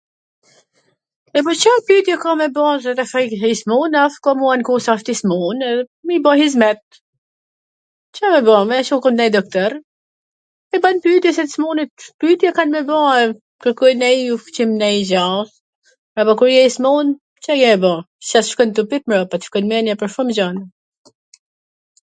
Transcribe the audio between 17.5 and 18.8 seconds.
je me bo, se t shkon